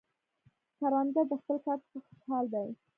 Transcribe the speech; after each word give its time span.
کروندګر 0.79 1.25
د 1.31 1.33
خپل 1.41 1.57
کار 1.65 1.77
څخه 1.85 1.99
خوشحال 2.09 2.45
دی 2.53 2.67